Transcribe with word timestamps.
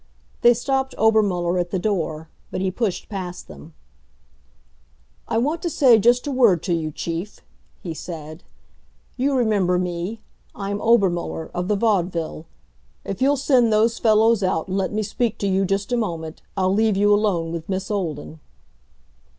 They 0.41 0.55
stopped 0.55 0.95
Obermuller 0.97 1.59
at 1.59 1.69
the 1.69 1.77
door. 1.77 2.27
But 2.49 2.59
he 2.59 2.71
pushed 2.71 3.07
past 3.07 3.47
them. 3.47 3.75
"I 5.27 5.37
want 5.37 5.61
to 5.61 5.69
say 5.69 5.99
just 5.99 6.25
a 6.25 6.31
word 6.31 6.63
to 6.63 6.73
you, 6.73 6.89
Chief," 6.91 7.41
he 7.83 7.93
said. 7.93 8.43
"You 9.15 9.35
remember 9.37 9.77
me. 9.77 10.19
I'm 10.55 10.81
Obermuller, 10.81 11.51
of 11.53 11.67
the 11.67 11.75
Vaudeville. 11.75 12.47
If 13.05 13.21
you'll 13.21 13.37
send 13.37 13.71
those 13.71 13.99
fellows 13.99 14.41
out 14.41 14.67
and 14.67 14.75
let 14.75 14.91
me 14.91 15.03
speak 15.03 15.37
to 15.37 15.47
you 15.47 15.65
just 15.65 15.91
a 15.91 15.97
moment, 15.97 16.41
I'll 16.57 16.73
leave 16.73 16.97
you 16.97 17.13
alone 17.13 17.51
with 17.51 17.69
Miss 17.69 17.91
Olden." 17.91 18.39